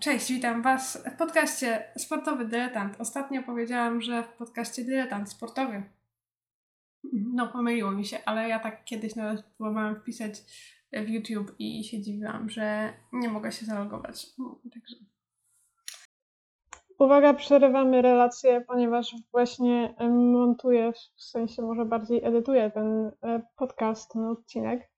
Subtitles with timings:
[0.00, 3.00] Cześć, witam Was w podcaście Sportowy Dyletant.
[3.00, 5.82] Ostatnio powiedziałam, że w podcaście Dyletant Sportowy.
[7.12, 10.34] No, pomyliło mi się, ale ja tak kiedyś nawet próbowałam wpisać
[10.92, 14.26] w YouTube i się dziwiłam, że nie mogę się zalogować.
[14.74, 14.96] Także.
[16.98, 19.94] Uwaga, przerywamy relację, ponieważ właśnie
[20.32, 24.90] montuję, w sensie może bardziej edytuję ten e, podcast, ten odcinek.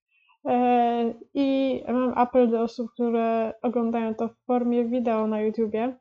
[0.45, 5.97] E, I mam apel do osób, które oglądają to w formie wideo na YouTubie,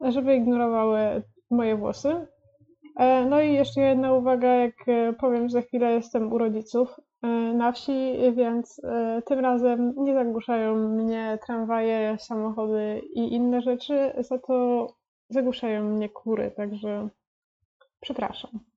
[0.00, 2.26] żeby ignorowały moje włosy.
[2.96, 4.74] E, no i jeszcze jedna uwaga, jak
[5.18, 7.00] powiem, że za chwilę jestem u rodziców
[7.54, 8.80] na wsi, więc
[9.26, 14.86] tym razem nie zagłuszają mnie tramwaje, samochody i inne rzeczy, za to
[15.28, 17.08] zagłuszają mnie kury, także
[18.00, 18.69] przepraszam.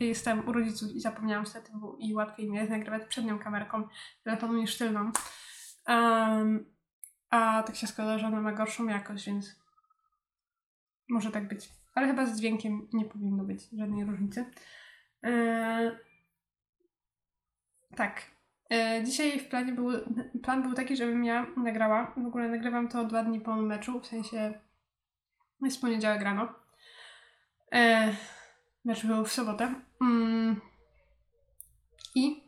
[0.00, 3.88] Jestem u rodziców i zapomniałam statywu i łatwiej mi jest nagrywać przednią kamerką
[4.22, 5.12] telefonu niż tylną.
[5.88, 6.64] Um,
[7.30, 9.60] a tak się składa, że ona ma gorszą jakość, więc
[11.08, 11.68] może tak być.
[11.94, 14.44] Ale chyba z dźwiękiem nie powinno być żadnej różnicy.
[15.22, 15.90] Eee,
[17.96, 18.22] tak.
[18.70, 19.90] Eee, dzisiaj w planie był,
[20.42, 22.14] plan był taki, żebym ja nagrała.
[22.16, 24.60] W ogóle nagrywam to dwa dni po meczu, w sensie
[25.62, 26.54] jest poniedziałek rano.
[27.72, 28.12] E,
[28.84, 29.74] mecz był w sobotę.
[30.00, 30.60] Mm.
[32.14, 32.42] I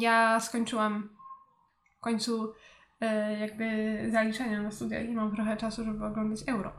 [0.00, 1.08] ja skończyłam
[1.98, 2.54] w końcu
[3.00, 6.72] e, jakby zaliczenia na studia i mam trochę czasu, żeby oglądać euro.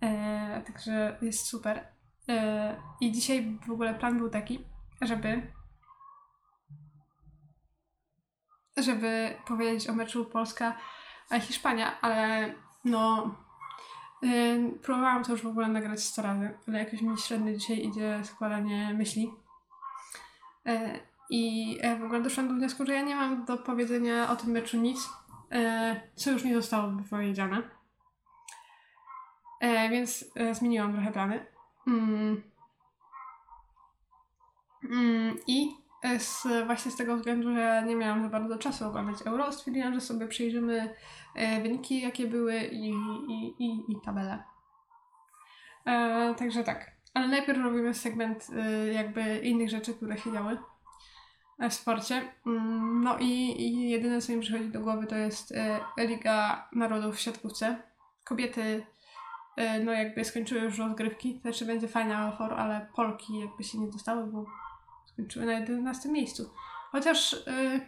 [0.00, 1.88] E, także jest super.
[2.28, 4.64] E, I dzisiaj w ogóle plan był taki,
[5.02, 5.52] żeby
[8.76, 10.76] żeby powiedzieć o meczu Polska
[11.40, 12.54] Hiszpania, ale
[12.84, 13.34] no
[14.82, 18.94] Próbowałam to już w ogóle nagrać 100 razy, ale jakoś mi średnio dzisiaj idzie składanie
[18.94, 19.30] myśli.
[20.66, 24.36] E, I e, w ogóle doszłam do wniosku, że ja nie mam do powiedzenia o
[24.36, 25.08] tym meczu nic,
[25.52, 27.62] e, co już nie zostało wypowiedziane.
[29.90, 31.46] Więc zmieniłam trochę plany.
[31.86, 32.42] Mm.
[34.90, 35.76] Mm, I
[36.18, 40.00] z, właśnie z tego względu, że nie miałam za bardzo czasu oglądać Euro, stwierdziłam, że
[40.00, 40.94] sobie przyjrzymy
[41.34, 42.90] e, wyniki, jakie były i,
[43.28, 44.42] i, i, i tabelę.
[45.86, 46.90] E, także tak.
[47.14, 50.58] Ale najpierw robimy segment e, jakby innych rzeczy, które się działy
[51.68, 52.22] w sporcie.
[52.46, 57.16] Mm, no i, i jedyne, co mi przychodzi do głowy, to jest e, Liga Narodów
[57.16, 57.82] w siatkówce.
[58.24, 58.86] Kobiety
[59.56, 63.90] e, no jakby skończyły już rozgrywki, znaczy będzie Final Four, ale Polki jakby się nie
[63.90, 64.44] dostały, bo
[65.12, 66.50] skończyły na 11 miejscu.
[66.92, 67.80] Chociaż, yy,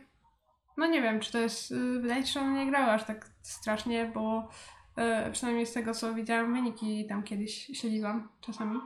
[0.77, 3.31] no nie wiem, czy to jest, yy, wydaje się, że one nie grały aż tak
[3.43, 4.49] strasznie, bo
[4.97, 8.81] yy, przynajmniej z tego, co widziałam, wyniki tam kiedyś śledziłam czasami.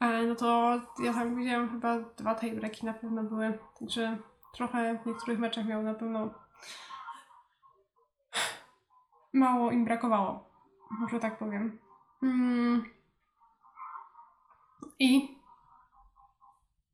[0.00, 4.18] E, no to ja tam widziałam chyba dwa tiebreaki na pewno były, także
[4.54, 6.34] trochę w niektórych meczach miał na pewno
[9.32, 10.50] mało im brakowało,
[10.90, 11.78] może tak powiem.
[12.22, 12.84] Mm.
[14.98, 15.39] I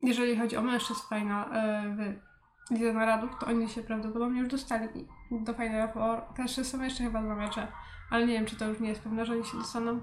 [0.06, 1.50] jeżeli chodzi o mężczyzn Final
[1.96, 2.26] w
[2.70, 4.88] Lidze Narodów, to oni się prawdopodobnie już dostali
[5.30, 6.22] do Final Four.
[6.36, 7.68] Też są jeszcze chyba dwa mecze,
[8.10, 10.00] ale nie wiem, czy to już nie jest pewne, że oni się dostaną.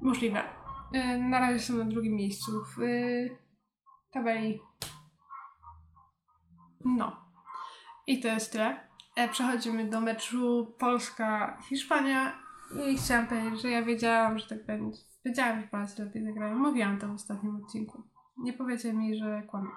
[0.00, 0.42] Możliwe.
[0.92, 2.80] E, na razie są na drugim miejscu w
[4.10, 4.60] tabeli.
[6.84, 7.16] No.
[8.06, 8.80] I to jest tyle.
[9.16, 12.32] E, przechodzimy do meczu Polska-Hiszpania
[12.90, 14.98] i chciałam powiedzieć, że ja wiedziałam, że tak będzie.
[15.24, 16.58] Wiedziałam, że Polacy lepiej zagrają.
[16.58, 18.02] Mówiłam to w ostatnim odcinku.
[18.38, 19.70] Nie powiecie mi, że kłamie.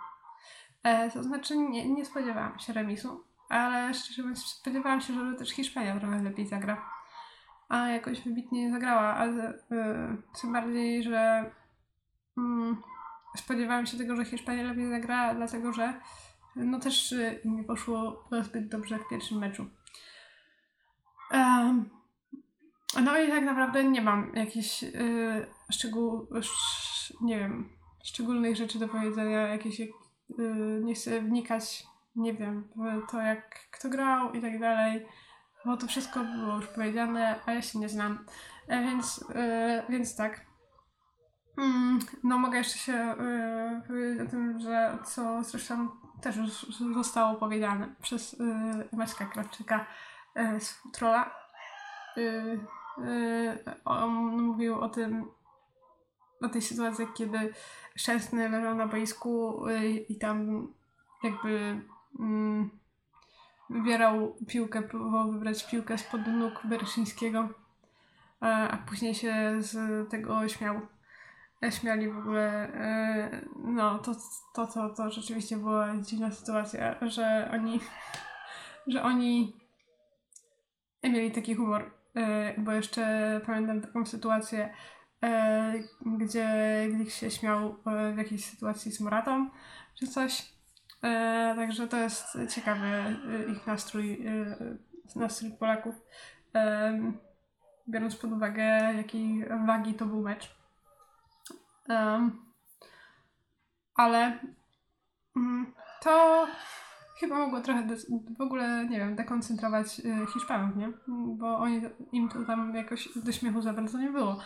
[0.83, 5.49] E, to znaczy nie, nie spodziewałam się remisu, ale szczerze mówiąc spodziewałam się, że też
[5.49, 6.89] Hiszpania trochę lepiej zagra.
[7.69, 11.51] A jakoś wybitnie nie zagrała, ale e, tym bardziej, że
[12.37, 12.77] mm,
[13.37, 15.93] spodziewałam się tego, że Hiszpania lepiej zagra, dlatego że
[16.55, 19.65] no też e, nie poszło zbyt dobrze w pierwszym meczu.
[21.31, 21.89] Um,
[23.03, 26.29] no i tak naprawdę nie mam jakichś yy, szczegółów,
[27.21, 29.89] nie wiem, szczególnych rzeczy do powiedzenia, jakieś, yy,
[30.81, 35.05] nie chcę wnikać, nie wiem, w to jak kto grał i tak dalej,
[35.65, 38.25] bo to wszystko było już powiedziane, a ja się nie znam,
[38.67, 40.45] e, więc, yy, więc tak.
[41.57, 45.89] Mm, no mogę jeszcze się yy, powiedzieć o tym, że co zresztą
[46.21, 49.85] też już zostało powiedziane przez yy, Maćka Krawczyka
[50.59, 51.35] z Futrola.
[53.85, 55.25] On mówił o tym,
[56.41, 57.53] o tej sytuacji, kiedy
[57.95, 60.67] Szczęsny leżał na boisku y, i tam
[61.23, 61.81] jakby
[62.19, 62.69] mm,
[63.69, 67.49] wybierał piłkę, próbował wybrać piłkę spod nóg Bereszyńskiego,
[68.39, 70.81] a, później się z tego śmiał.
[71.69, 74.15] Śmiali w ogóle, e, no to,
[74.53, 77.79] to, to, to rzeczywiście była dziwna sytuacja, że oni,
[78.93, 79.59] że oni
[81.03, 84.73] mieli taki humor, e, bo jeszcze pamiętam taką sytuację,
[86.05, 86.47] gdzie
[86.91, 89.49] Glik się śmiał e, w jakiejś sytuacji z Moratą,
[89.95, 90.53] czy coś.
[91.03, 93.15] E, także to jest ciekawy e,
[93.51, 94.55] ich nastrój, e,
[95.15, 95.95] nastrój Polaków,
[96.55, 97.11] e,
[97.89, 100.59] biorąc pod uwagę, jakiej wagi to był mecz.
[103.95, 104.39] Ale
[105.35, 106.47] mm, to
[107.19, 107.87] chyba mogło trochę
[108.37, 110.01] w ogóle, nie wiem, dekoncentrować
[110.33, 110.91] Hiszpanów, nie?
[111.37, 111.81] Bo oni,
[112.11, 114.39] im to tam jakoś do śmiechu za bardzo nie było.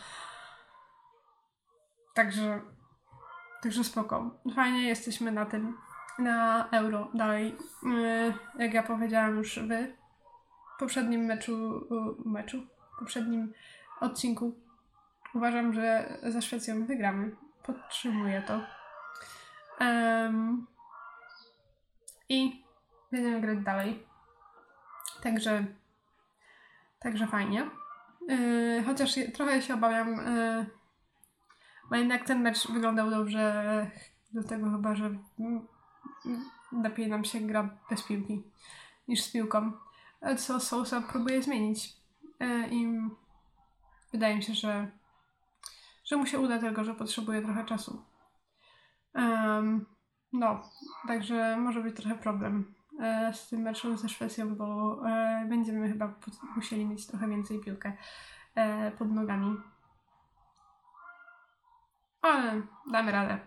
[2.14, 2.62] Także,
[3.62, 4.40] także spoko.
[4.56, 5.78] Fajnie jesteśmy na tym,
[6.20, 7.58] na euro dalej.
[7.84, 11.78] Y, jak ja powiedziałam już w poprzednim meczu,
[12.26, 12.68] y, meczu,
[13.00, 13.54] poprzednim
[14.00, 14.56] odcinku,
[15.34, 17.36] uważam, że ze Szwecją wygramy.
[17.64, 18.62] Podtrzymuję to.
[19.80, 20.66] Em,
[22.30, 22.66] I
[23.12, 24.08] będziemy grać dalej.
[25.24, 25.66] Także,
[27.00, 27.70] także fajnie.
[28.28, 30.66] Yy, chociaż trochę się obawiam, yy,
[31.94, 33.92] bo jednak ten mecz wyglądał dobrze,
[34.32, 35.68] do tego chyba, że mm,
[36.26, 36.46] mm,
[36.84, 38.44] lepiej nam się gra bez piłki
[39.08, 39.72] niż z piłką.
[40.22, 41.94] Ale Co Sousa próbuje zmienić.
[42.40, 42.88] Yy, I
[44.12, 44.92] wydaje mi się, że,
[46.06, 48.04] że mu się uda, tylko że potrzebuje trochę czasu.
[49.14, 49.86] Em,
[50.32, 50.62] no,
[51.08, 56.14] także może być trochę problem e, z tym meczem ze Szwecją, bo e, będziemy chyba
[56.56, 57.94] musieli mieć trochę więcej piłkę
[58.56, 59.73] e, pod nogami.
[62.24, 62.62] Ale
[62.92, 63.40] damy radę.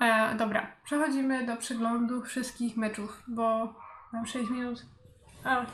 [0.00, 3.74] E, dobra, przechodzimy do przeglądu wszystkich meczów, bo
[4.12, 4.86] mam 6 minut.
[5.44, 5.66] A,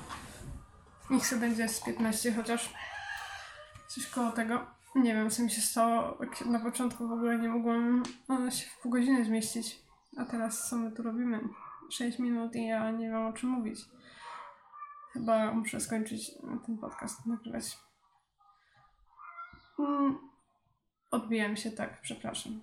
[1.10, 2.74] niech sobie będzie z 15 chociaż.
[3.88, 4.66] Coś koło tego.
[4.94, 6.18] Nie wiem, co mi się stało.
[6.46, 8.02] Na początku w ogóle nie mogłam
[8.48, 9.78] e, się w pół godziny zmieścić.
[10.18, 11.40] A teraz co my tu robimy?
[11.90, 13.80] 6 minut i ja nie mam o czym mówić.
[15.12, 16.30] Chyba muszę skończyć
[16.66, 17.78] ten podcast nagrywać.
[19.78, 20.31] Mm,
[21.12, 22.60] Odbiłem się tak, przepraszam.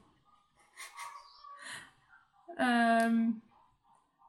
[2.58, 3.42] Em,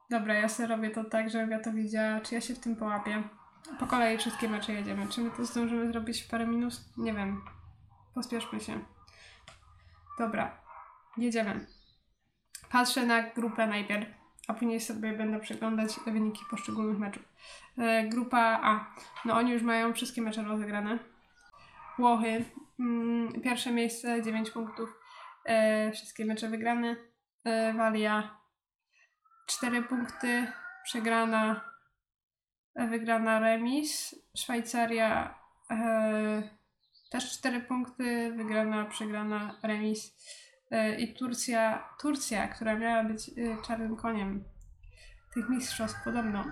[0.09, 2.75] dobra, ja sobie robię to tak, żebym ja to widziała, czy ja się w tym
[2.75, 3.23] połapię.
[3.79, 5.07] Po kolei wszystkie mecze jedziemy.
[5.07, 6.73] Czy my to zdążymy zrobić w parę minut?
[6.97, 7.41] Nie wiem.
[8.13, 8.79] Pospieszmy się.
[10.19, 10.57] Dobra,
[11.17, 11.65] jedziemy.
[12.71, 14.07] Patrzę na grupę najpierw,
[14.47, 17.23] a później sobie będę przeglądać wyniki poszczególnych meczów.
[17.77, 18.85] E, grupa A.
[19.25, 20.99] No oni już mają wszystkie mecze rozegrane.
[22.01, 22.45] Włochy.
[22.79, 24.99] Mm, pierwsze miejsce, 9 punktów.
[25.45, 26.95] E, wszystkie mecze wygrane.
[27.43, 28.37] E, Walia.
[29.47, 30.47] 4 punkty.
[30.83, 31.61] Przegrana.
[32.75, 34.15] E, wygrana remis.
[34.37, 35.41] Szwajcaria.
[37.11, 38.33] Też 4 punkty.
[38.37, 40.17] Wygrana, przegrana, remis.
[40.97, 43.31] I Turcja, Turcja, która miała być
[43.67, 44.43] czarnym koniem
[45.33, 46.45] tych mistrzostw podobno,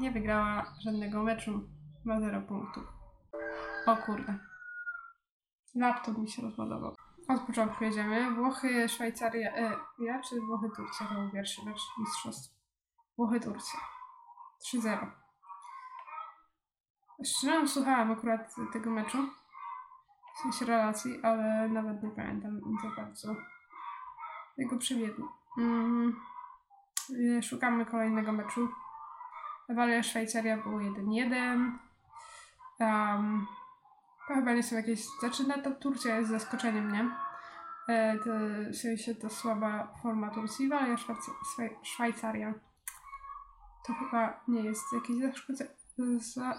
[0.00, 1.68] nie wygrała żadnego meczu.
[2.04, 3.01] Ma 0 punktów.
[3.86, 4.38] O kurde.
[5.74, 6.96] Laptop mi się rozładował.
[7.28, 8.34] Od początku jedziemy.
[8.34, 9.56] Włochy, Szwajcaria.
[9.56, 11.06] E, ja czy Włochy, Turcja?
[11.06, 12.54] To był pierwszy mecz mistrzostw.
[13.16, 13.80] Włochy, Turcja.
[14.74, 15.06] 3-0.
[17.24, 19.18] Szczerze słuchałam akurat tego meczu.
[20.34, 23.36] W sensie relacji, ale nawet nie pamiętam za bardzo
[24.58, 25.28] jego przebiegu.
[25.58, 26.20] Mm.
[27.42, 28.68] Szukamy kolejnego meczu.
[29.68, 31.72] Walia Szwajcaria było 1-1.
[32.80, 33.46] Um,
[34.34, 35.00] chyba nie są jakieś.
[35.22, 37.10] Zaczyna ta Turcja jest zaskoczeniem, nie?
[37.88, 38.30] E, to,
[38.72, 40.68] w sensie to słaba forma Turcji.
[40.68, 42.54] Walia Szwajc- Szwaj- Szwajcaria.
[43.86, 45.70] To chyba nie jest jakieś zaskoczenie.
[46.18, 46.54] Za...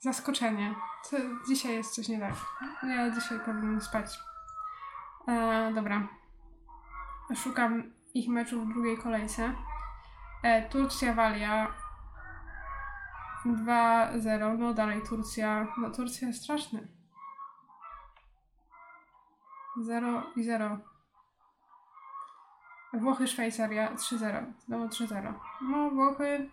[0.00, 0.74] Zaskoczenie.
[1.10, 1.16] To
[1.48, 2.34] dzisiaj jest coś nie tak.
[2.82, 4.18] Ja dzisiaj powinnam spać.
[5.28, 6.08] E, dobra.
[7.36, 9.54] Szukam ich meczu w drugiej kolejce.
[10.42, 11.74] E, Turcja Walia
[13.54, 14.58] 2-0.
[14.58, 15.66] No dalej Turcja.
[15.78, 16.88] No Turcja jest straszny.
[19.80, 20.78] 0 i 0.
[22.92, 24.52] Włochy Szwajcaria 3-0.
[24.58, 25.34] Znowu 3-0.
[25.60, 26.50] No Włochy.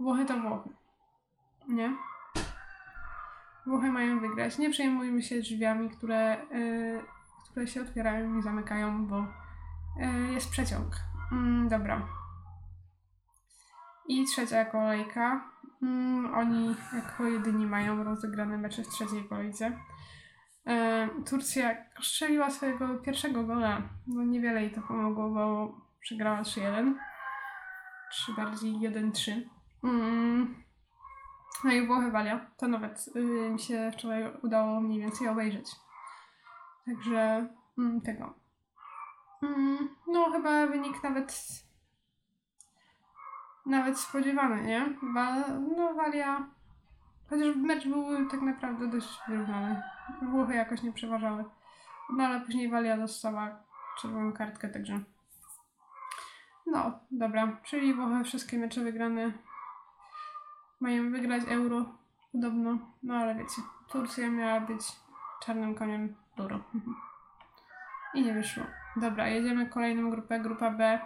[0.00, 0.70] Włochy to Włochy.
[1.68, 1.96] Nie?
[3.66, 4.58] Włochy mają wygrać.
[4.58, 7.02] Nie przejmujmy się drzwiami, które, y,
[7.50, 10.96] które się otwierają i zamykają, bo y, jest przeciąg.
[11.32, 12.17] Mm, dobra.
[14.08, 15.50] I trzecia kolejka.
[15.82, 19.78] Mm, oni jako jedyni mają rozegrane mecze w trzeciej kolejce.
[20.66, 23.82] E, Turcja strzeliła swojego pierwszego gola.
[24.06, 26.94] No niewiele jej to pomogło, bo przegrała 3-1.
[28.12, 29.42] Czy bardziej 1-3.
[29.84, 30.64] Mm.
[31.64, 32.46] No i Włochy Walia.
[32.56, 35.70] To nawet y, mi się wczoraj udało mniej więcej obejrzeć.
[36.86, 37.48] Także
[37.78, 38.34] mm, tego.
[40.06, 41.42] No chyba wynik nawet
[43.68, 44.86] nawet spodziewany, nie?
[45.14, 46.46] Wa- no Walia,
[47.30, 49.82] chociaż mecz był tak naprawdę dość wyrównany.
[50.22, 51.44] Włochy jakoś nie przeważały.
[52.10, 53.62] No ale później Walia dostała
[53.98, 55.00] czerwoną kartkę, także...
[56.66, 59.32] No, dobra, czyli Włochy wszystkie mecze wygrane.
[60.80, 61.84] Mają wygrać euro,
[62.32, 62.78] podobno.
[63.02, 64.80] No ale wiecie, Turcja miała być
[65.42, 66.60] czarnym koniem euro.
[68.14, 68.64] I nie wyszło.
[68.96, 70.98] Dobra, jedziemy kolejną grupę, grupa B.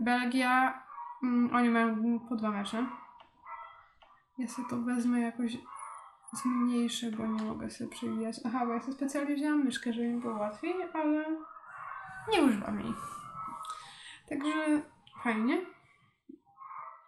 [0.00, 0.83] Belgia,
[1.24, 2.86] mm, oni mają po dwa mecze.
[4.38, 5.56] Ja sobie to wezmę jakoś
[6.32, 8.36] zmniejszę, bo nie mogę sobie przewijać.
[8.46, 11.24] Aha, bo ja sobie specjalnie wzięłam myszkę, żeby mi było łatwiej, ale
[12.32, 12.94] nie używam jej.
[14.28, 14.82] Także
[15.22, 15.66] fajnie.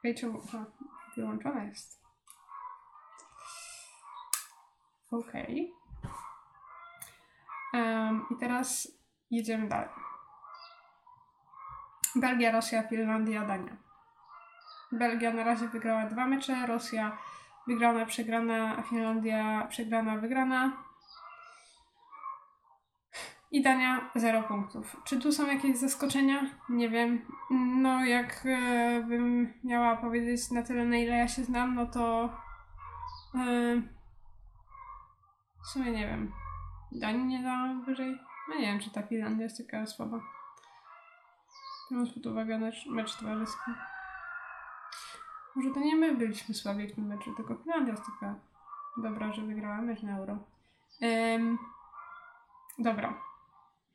[0.04, 0.42] Ej, czemu?
[0.48, 0.64] Aha,
[1.16, 2.02] wyłączona jest.
[5.10, 5.74] Okej.
[7.74, 8.88] Em, I teraz
[9.30, 9.88] jedziemy dalej.
[12.16, 13.85] Belgia, Rosja, Finlandia, Dania.
[14.92, 17.18] Belgia na razie wygrała dwa mecze, Rosja
[17.66, 20.72] wygrana, przegrana, Finlandia przegrana, wygrana.
[23.50, 24.96] I Dania 0 punktów.
[25.04, 26.40] Czy tu są jakieś zaskoczenia?
[26.68, 27.26] Nie wiem.
[27.50, 32.24] No, jak e, bym miała powiedzieć na tyle, na ile ja się znam, no to.
[33.34, 33.82] E,
[35.64, 36.32] w sumie nie wiem.
[36.92, 38.18] Danii nie dałam wyżej.
[38.48, 40.20] No nie wiem, czy ta Finlandia jest taka słaba.
[41.90, 43.70] Biorąc pod uwagę mecz towarzyski.
[45.56, 48.34] Może to nie my byliśmy słabi w tym meczu, tylko Finlandia jest taka
[48.96, 50.38] dobra, że wygrała mecz na euro.
[51.02, 51.58] Ym,
[52.78, 53.20] dobra.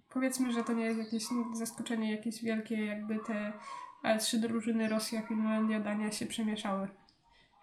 [0.10, 3.53] Powiedzmy, że to nie jest jakieś zaskoczenie, jakieś wielkie, jakby te
[4.03, 6.88] e, trzy drużyny Rosja, Finlandia, Dania się przemieszały.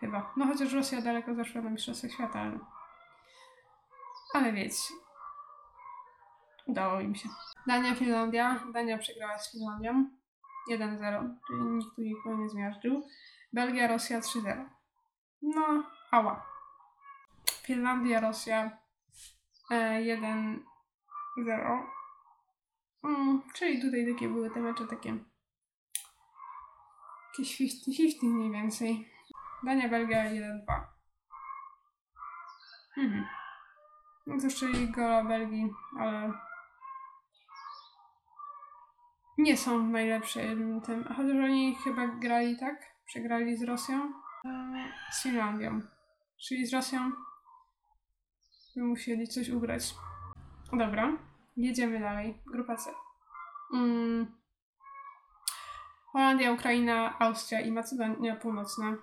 [0.01, 0.33] Chyba.
[0.37, 2.59] No chociaż Rosja daleko zaszła na Mistrzostwach Świata, ale...
[4.35, 4.95] Ale wiecie.
[6.67, 7.29] Udało im się.
[7.67, 8.61] Dania, Finlandia.
[8.73, 10.11] Dania przegrała z Finlandią.
[10.71, 13.03] 1-0, czyli nikt tu nikogo nie zmiażdżył.
[13.53, 14.69] Belgia, Rosja 3-0.
[15.43, 16.47] No, ała.
[17.63, 18.79] Finlandia, Rosja
[19.71, 20.59] e, 1-0.
[23.05, 25.19] Mm, czyli tutaj takie były te mecze takie
[27.39, 29.09] jakieś 50-50 mniej więcej.
[29.63, 30.87] Dania, Belgia 1-2.
[32.97, 33.27] Mhm.
[34.27, 36.33] No to czyli gola Belgii, ale
[39.39, 41.05] nie są w najlepszym tym.
[41.05, 42.98] Chociaż oni chyba grali tak?
[43.09, 44.13] Przegrali z Rosją?
[45.13, 45.81] Z Finlandią.
[46.37, 47.13] Czyli z Rosją
[48.77, 49.95] by musieli coś ugrać.
[50.73, 51.19] Dobra,
[51.57, 52.43] jedziemy dalej.
[52.47, 52.91] Grupa C.
[53.75, 54.27] Mm.
[56.13, 58.97] Holandia, Ukraina, Austria i Macedonia Północna.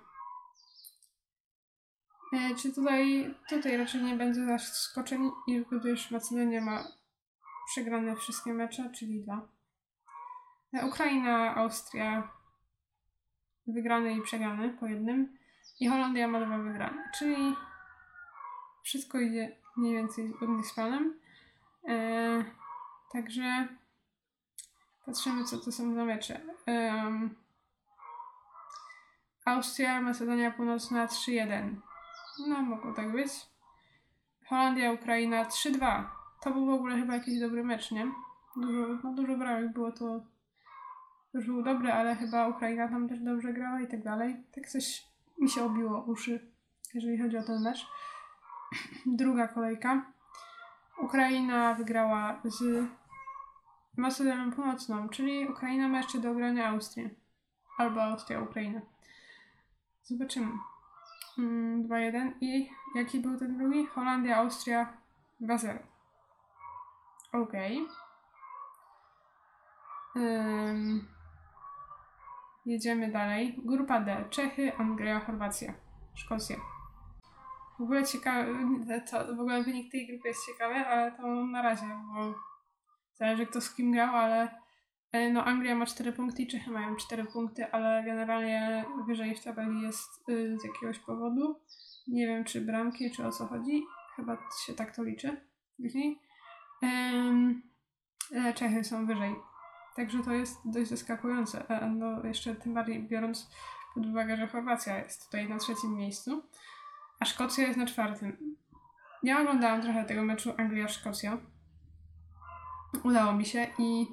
[2.32, 5.30] E, czy tutaj, tutaj raczej nie będzie zaskoczeń,
[5.72, 6.84] gdyż Macedonia ma
[7.66, 9.48] przegrane wszystkie mecze, czyli dwa.
[10.72, 12.35] E, Ukraina, Austria
[13.66, 15.36] wygrane i przegrane po jednym.
[15.80, 17.10] I Holandia ma dwa wygrane.
[17.18, 17.54] Czyli
[18.82, 21.14] wszystko idzie mniej więcej zgodnie z planem.
[21.88, 22.44] E,
[23.12, 23.68] także
[25.06, 26.40] patrzymy, co to są za mecze.
[26.66, 27.34] Em,
[29.44, 31.74] Austria, Macedonia Północna 3-1.
[32.48, 33.32] No, mogło tak być.
[34.46, 36.04] Holandia, Ukraina 3-2.
[36.42, 38.12] To był w ogóle chyba jakiś dobry mecz, nie?
[38.56, 40.20] Dużo, no dużo bramek było to.
[41.36, 44.44] Już był dobry, ale chyba Ukraina tam też dobrze grała i tak dalej.
[44.54, 45.06] Tak coś
[45.38, 46.50] mi się obiło uszy,
[46.94, 47.86] jeżeli chodzi o ten mecz.
[49.06, 50.12] Druga kolejka.
[50.98, 52.84] Ukraina wygrała z
[53.96, 57.10] Macedonią Północną, czyli Ukraina ma jeszcze do ogrania Austrię.
[57.78, 58.80] Albo Austria, Ukraina.
[60.02, 60.52] Zobaczymy.
[61.38, 62.32] Mm, 2-1.
[62.40, 63.86] I jaki był ten drugi?
[63.86, 64.92] Holandia, Austria
[65.40, 65.78] 2-0.
[67.32, 67.86] Okej.
[70.16, 71.15] Ym,
[72.66, 73.60] jedziemy dalej.
[73.64, 74.24] Grupa D.
[74.30, 75.74] Czechy, Anglia, Chorwacja,
[76.14, 76.56] Szkocja.
[77.78, 78.46] W ogóle ciekawe,
[79.10, 82.34] to, w ogóle wynik tej grupy jest ciekawy, ale to na razie, bo
[83.14, 84.60] zależy kto z kim grał, ale
[85.12, 89.44] e, no Anglia ma 4 punkty i Czechy mają 4 punkty, ale generalnie wyżej w
[89.44, 91.60] tabeli jest y, z jakiegoś powodu.
[92.08, 93.84] Nie wiem czy bramki, czy o co chodzi.
[94.16, 95.40] Chyba się tak to liczy
[95.76, 96.18] później.
[96.82, 99.34] E, Czechy są wyżej.
[99.96, 101.64] Także to jest dość zaskakujące.
[101.90, 103.50] No jeszcze tym bardziej biorąc
[103.94, 106.42] pod uwagę, że Chorwacja jest tutaj na trzecim miejscu,
[107.20, 108.56] a Szkocja jest na czwartym.
[109.22, 111.38] Ja oglądałam trochę tego meczu Anglia-Szkocja.
[113.04, 114.06] Udało mi się i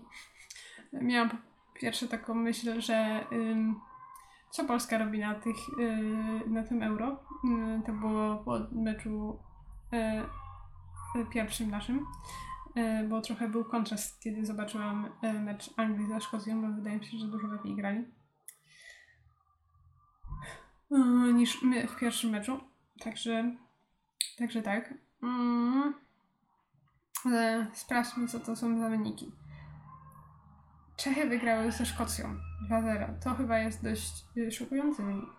[0.93, 1.29] miałam
[1.73, 3.81] pierwsze taką myśl, że ym,
[4.51, 7.11] co Polska robi na, tych, y, na tym euro.
[7.11, 9.39] Y, to było po meczu
[9.93, 12.05] y, y, pierwszym naszym,
[13.09, 17.17] bo trochę był kontrast, kiedy zobaczyłam y, mecz Anglii ze Szkocją, bo wydaje mi się,
[17.17, 18.05] że dużo lepiej grali.
[20.91, 22.59] yy, niż my w pierwszym meczu.
[22.99, 23.55] Także,
[24.37, 24.93] także tak.
[25.23, 25.93] Mm.
[27.73, 29.31] Sprawdźmy, co to są za wyniki.
[30.97, 32.35] Czechy wygrały ze Szkocją
[32.69, 33.19] 2-0.
[33.23, 35.29] To chyba jest dość szokujący wynik.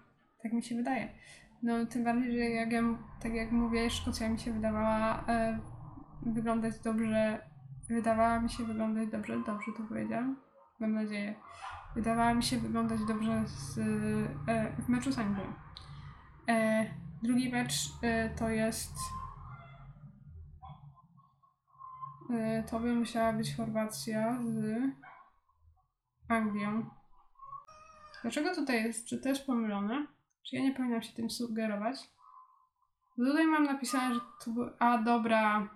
[0.43, 1.09] Tak mi się wydaje.
[1.63, 2.83] No, tym bardziej, że jak ja,
[3.23, 5.59] tak jak mówię, Szkocja mi się wydawała e,
[6.27, 7.47] wyglądać dobrze.
[7.89, 9.39] Wydawała mi się wyglądać dobrze.
[9.47, 10.37] Dobrze to powiedziałam?
[10.81, 11.35] Mam nadzieję.
[11.95, 13.79] Wydawała mi się wyglądać dobrze z,
[14.49, 15.45] e, w meczu z Anglią.
[16.49, 16.87] E,
[17.23, 18.93] drugi mecz e, to jest.
[22.31, 24.81] E, to by musiała być Chorwacja z
[26.29, 26.91] Anglią.
[28.23, 29.07] Dlaczego tutaj jest?
[29.07, 30.07] Czy jest pomylone?
[30.43, 32.11] Czy ja nie powinnam się tym sugerować?
[33.17, 34.51] Tutaj mam napisane, że to.
[34.79, 35.69] A, dobra.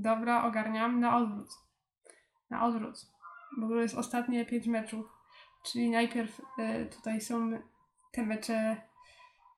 [0.00, 1.00] Dobra, ogarniam.
[1.00, 1.48] Na odwrót.
[2.50, 3.06] Na odwrót.
[3.56, 5.06] Bo to jest ostatnie pięć meczów.
[5.62, 7.62] Czyli najpierw e, tutaj są
[8.12, 8.76] te mecze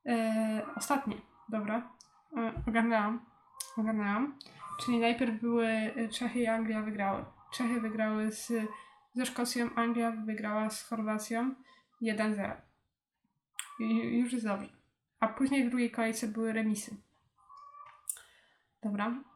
[0.06, 1.16] e, ostatnie.
[1.48, 1.92] Dobra.
[2.36, 3.26] E, ogarnęłam.
[3.76, 4.38] Ogarnęłam.
[4.80, 7.24] Czyli najpierw były e, Czechy i Anglia wygrały.
[7.52, 8.52] Czechy wygrały z,
[9.14, 11.54] ze Szkocją, Anglia wygrała z Chorwacją
[12.02, 12.56] 1-0.
[13.80, 14.68] I już jest dobrze.
[15.20, 16.96] A później w drugiej kolejce były remisy.
[18.82, 19.29] Dobra.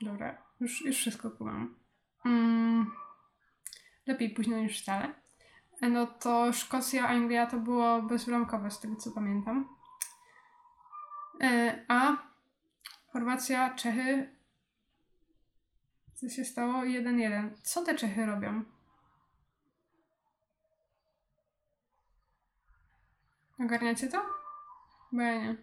[0.00, 0.42] Dobra.
[0.60, 1.74] Już, już wszystko kumam.
[2.24, 2.92] Mm.
[4.06, 5.14] Lepiej późno niż wcale.
[5.82, 9.68] No to Szkocja, Anglia to było bezbramkowe, z tego co pamiętam.
[11.42, 12.16] E, A
[13.12, 14.36] Chorwacja, Czechy.
[16.14, 16.72] Co się stało?
[16.72, 17.50] 1-1.
[17.62, 18.64] Co te Czechy robią?
[23.60, 24.22] Ogarniacie to?
[25.12, 25.56] Bo ja nie.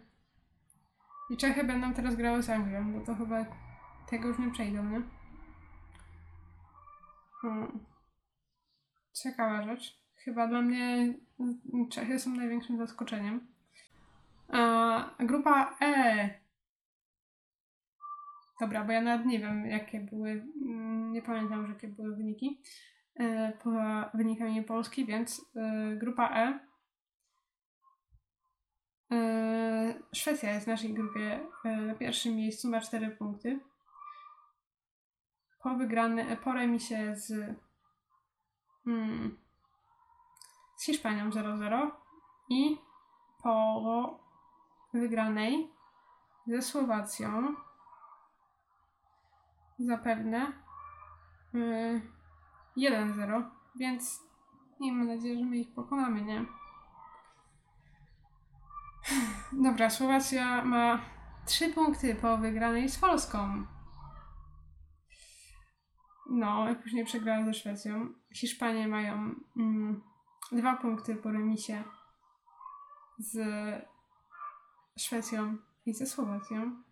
[1.30, 3.44] I Czechy będą teraz grały z Anglią, bo to chyba
[4.10, 5.02] tego już nie przejdą, nie?
[7.42, 7.78] Hmm.
[9.12, 9.98] Ciekawa rzecz.
[10.16, 11.14] Chyba dla mnie
[11.90, 13.46] Czechy są największym zaskoczeniem.
[14.48, 16.30] A, grupa E.
[18.60, 20.30] Dobra, bo ja nawet nie wiem, jakie były.
[20.62, 22.60] mm, Nie pamiętam, jakie były wyniki.
[23.20, 26.58] E, poza wynikami Polski, więc e, grupa E.
[29.12, 33.60] E, Szwecja jest w naszej grupie e, na pierwszym miejscu, ma 4 punkty.
[35.66, 37.32] Po wygrane, po remisie z,
[38.86, 39.38] mm,
[40.76, 41.90] z Hiszpanią 0-0
[42.50, 42.78] i
[43.42, 44.18] po
[44.94, 45.70] wygranej
[46.46, 47.54] ze Słowacją
[49.78, 50.52] zapewne
[51.54, 52.02] y,
[52.76, 54.22] 1-0, więc
[54.80, 56.44] miejmy nadzieję, że my ich pokonamy, nie?
[59.52, 61.00] Dobra, Słowacja ma
[61.46, 63.75] 3 punkty po wygranej z Polską.
[66.30, 68.08] No, i później przegrała ze Szwecją.
[68.34, 70.02] Hiszpanie mają mm,
[70.52, 71.84] dwa punkty po remisie
[73.18, 73.38] z
[74.98, 76.82] Szwecją i ze Słowacją.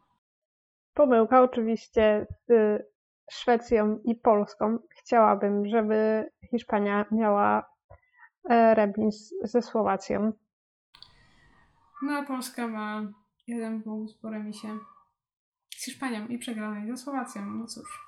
[0.95, 2.83] Pomyłka oczywiście z
[3.31, 4.79] Szwecją i Polską.
[4.91, 7.71] Chciałabym, żeby Hiszpania miała
[8.51, 10.33] e, remis ze Słowacją.
[12.03, 13.03] No a Polska ma
[13.47, 14.79] jeden punkt po remisie
[15.77, 17.47] z Hiszpanią i przegranej ze Słowacją.
[17.47, 18.04] No cóż.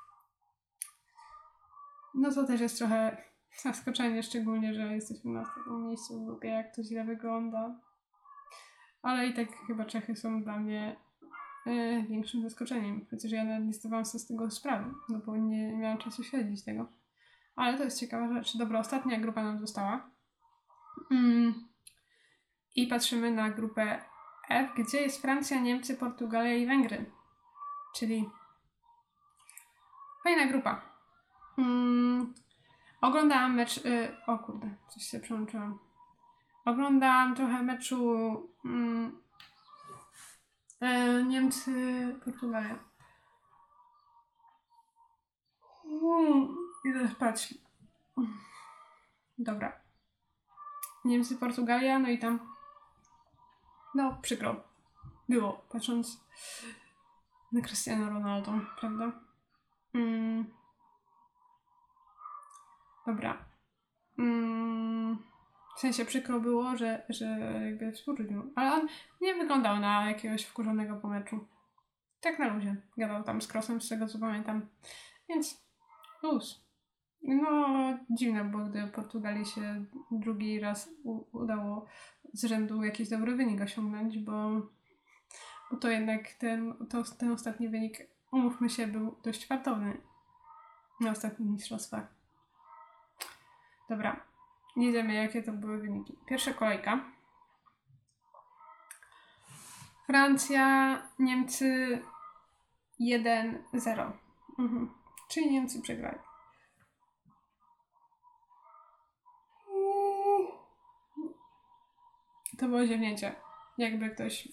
[2.17, 3.17] No to też jest trochę
[3.63, 7.81] zaskoczenie, szczególnie, że jesteśmy na ostatnim miejscu w grupie, jak to źle wygląda.
[9.03, 10.97] Ale i tak chyba Czechy są dla mnie
[11.67, 13.07] e, większym zaskoczeniem.
[13.11, 16.65] Chociaż ja nawet nie zdawałam sobie z tego sprawy, no bo nie miałam czasu śledzić
[16.65, 16.87] tego.
[17.57, 18.57] Ale to jest ciekawa rzecz.
[18.57, 20.11] Dobra, ostatnia grupa nam została.
[21.11, 21.55] Mm.
[22.77, 24.01] I patrzymy na grupę
[24.49, 27.11] F, gdzie jest Francja, Niemcy, Portugalia i Węgry.
[27.95, 28.31] Czyli
[30.25, 30.96] fajna grupa.
[31.59, 32.35] Mm,
[33.01, 33.79] oglądałam mecz.
[33.79, 35.79] Y, o kurde, coś się przełączyłam.
[36.65, 38.17] Oglądałam trochę meczu
[38.65, 39.21] mm,
[40.83, 41.73] y, Niemcy,
[42.25, 42.79] Portugalia.
[45.85, 47.55] Mm, idę spać.
[49.39, 49.73] Dobra.
[51.05, 52.57] Niemcy, Portugalia, no i tam
[53.95, 54.57] no, przykro.
[55.29, 56.21] Było, patrząc
[57.53, 59.13] na Cristiano Ronaldo, prawda?
[59.95, 60.47] Mm.
[63.07, 63.45] Dobra.
[64.19, 65.19] Mm.
[65.77, 67.27] W sensie przykro było, że, że
[67.65, 68.43] jakby współczuć mu.
[68.55, 68.89] Ale on
[69.21, 71.47] nie wyglądał na jakiegoś wkurzonego po meczu.
[72.21, 72.77] Tak na luzie.
[72.97, 74.67] Gadał tam z Krosem, z tego co pamiętam.
[75.29, 75.65] Więc
[76.23, 76.67] luz.
[77.23, 77.67] No,
[78.11, 81.87] dziwne było, gdy Portugalii się drugi raz u- udało
[82.33, 84.51] z rzędu jakiś dobry wynik osiągnąć, bo,
[85.71, 87.99] bo to jednak ten, to, ten ostatni wynik,
[88.33, 90.01] umówmy się, był dość fartowny
[91.01, 92.16] na ostatnich mistrzostwach.
[93.89, 94.21] Dobra,
[94.77, 96.19] jedziemy, jakie to były wyniki.
[96.27, 97.01] Pierwsza kolejka.
[100.07, 102.03] Francja, Niemcy
[103.01, 104.13] 1-0.
[104.59, 104.95] Mhm.
[105.29, 106.19] Czyli Niemcy przegrali.
[112.59, 113.35] To było ziewnięcie.
[113.79, 114.49] Jakby ktoś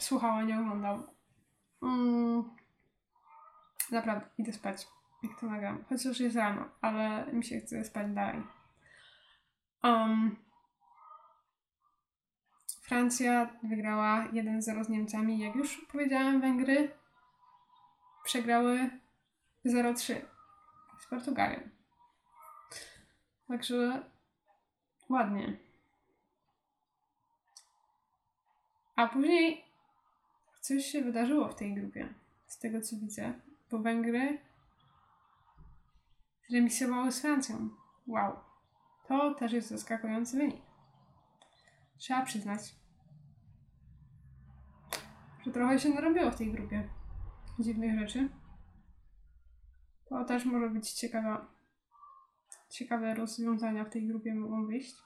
[0.00, 1.02] słuchał, a nie oglądał.
[1.82, 2.50] Mm.
[3.90, 4.88] Naprawdę, idę spać.
[5.22, 5.84] Jak to nagram.
[5.88, 8.42] Chociaż jest rano, ale mi się chce spać dalej.
[9.82, 10.36] Um,
[12.82, 15.38] Francja wygrała 1-0 z Niemcami.
[15.38, 16.90] Jak już powiedziałam, Węgry
[18.24, 18.90] przegrały
[19.66, 20.14] 0-3
[21.00, 21.60] z Portugalią.
[23.48, 24.02] Także
[25.08, 25.56] ładnie.
[28.96, 29.64] A później
[30.60, 32.14] coś się wydarzyło w tej grupie,
[32.46, 33.32] z tego co widzę,
[33.70, 34.38] bo Węgry
[36.48, 37.68] zremisowały z Francją.
[38.06, 38.51] Wow.
[39.12, 40.62] To też jest zaskakujący wynik.
[41.98, 42.60] Trzeba przyznać,
[45.46, 46.88] że trochę się narobiło w tej grupie
[47.58, 48.28] dziwnych rzeczy.
[50.08, 51.46] To też może być ciekawa,
[52.70, 54.96] ciekawe rozwiązania w tej grupie mogą wyjść.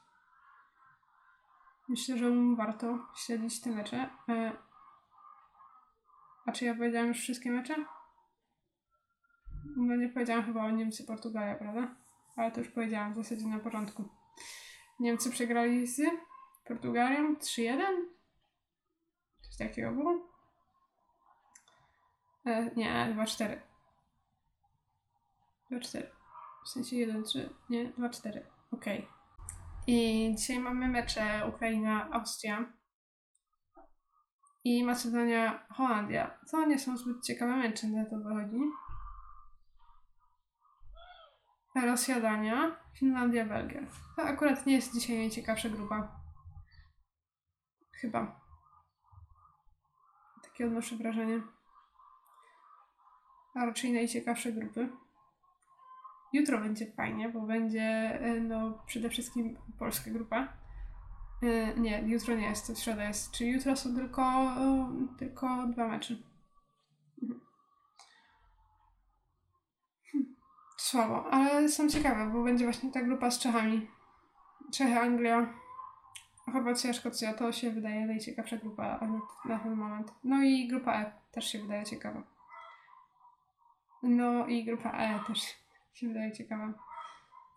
[1.89, 4.11] Myślę, że warto śledzić te mecze.
[4.29, 4.57] E,
[6.47, 7.75] A czy ja powiedziałam już wszystkie mecze?
[9.77, 12.06] No nie powiedziałam chyba o Niemcy, Portugalia, prawda?
[12.37, 14.05] Ale to już powiedziałam w zasadzie na początku.
[15.01, 16.01] Niemcy przegrali z
[16.65, 17.81] Portugalią 3-1?
[19.41, 20.37] Coś takiego było?
[22.47, 23.61] E, nie, 2-4.
[25.73, 26.03] 2-4.
[26.65, 27.49] W sensie 1-3.
[27.71, 28.41] Nie, 2-4.
[28.73, 29.09] Okej.
[29.87, 32.73] I dzisiaj mamy mecze Ukraina-Austria
[34.65, 36.39] i Macedonia-Holandia.
[36.51, 38.61] To nie są zbyt ciekawe mecze, na to wychodzi.
[41.81, 43.81] Rosja-Dania, Finlandia-Belgia.
[44.17, 46.21] To akurat nie jest dzisiaj najciekawsza grupa.
[48.01, 48.41] Chyba.
[50.45, 51.41] Takie odnoszę wrażenie.
[53.55, 54.89] A raczej najciekawsze grupy.
[56.33, 57.83] Jutro będzie fajnie, bo będzie
[58.21, 60.49] e, no przede wszystkim polska grupa.
[61.43, 63.31] E, Nie, jutro nie jest, to w środę jest.
[63.33, 66.15] Czyli jutro są tylko, e, tylko dwa mecze.
[67.23, 67.41] Mhm.
[70.77, 73.91] Słabo, ale są ciekawe, bo będzie właśnie ta grupa z Czechami.
[74.73, 75.47] Czechy, Anglia,
[76.53, 77.35] Chorwacja, Szkocja.
[77.35, 79.01] To się wydaje najciekawsza grupa
[79.45, 80.15] na ten moment.
[80.25, 82.23] No i grupa E też się wydaje ciekawa.
[84.03, 85.41] No i grupa E też
[85.95, 86.73] się wydaje ciekawa.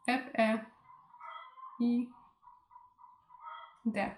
[0.07, 0.65] F, E
[1.79, 2.09] i
[3.85, 4.15] D.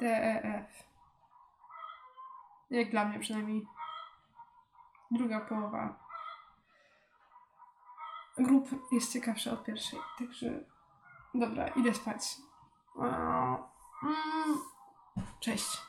[0.00, 0.84] D, E, F.
[2.70, 3.66] Jak dla mnie przynajmniej.
[5.10, 6.07] Druga połowa
[8.38, 9.98] grup jest ciekawsza od pierwszej.
[10.18, 10.64] Także
[11.34, 12.36] dobra, idę spać.
[12.96, 13.56] Mm.
[15.40, 15.82] Cześć.